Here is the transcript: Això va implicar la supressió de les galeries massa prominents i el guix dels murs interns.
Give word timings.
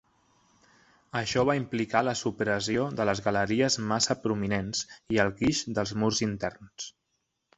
Això 1.19 1.41
va 1.49 1.55
implicar 1.59 2.01
la 2.07 2.15
supressió 2.21 2.87
de 3.01 3.07
les 3.09 3.21
galeries 3.27 3.77
massa 3.93 4.17
prominents 4.23 4.83
i 5.17 5.23
el 5.25 5.31
guix 5.43 5.63
dels 5.79 5.97
murs 6.05 6.25
interns. 6.31 6.89